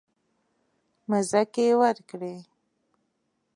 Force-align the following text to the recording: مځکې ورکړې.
مځکې 1.09 1.67
ورکړې. 1.81 2.35